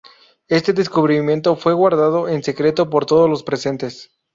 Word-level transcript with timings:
Este 0.47 0.73
descubrimiento 0.73 1.55
fue 1.55 1.73
guardado 1.75 2.27
en 2.27 2.41
secreto 2.41 2.89
por 2.89 3.05
todos 3.05 3.29
los 3.29 3.43
presentes. 3.43 4.09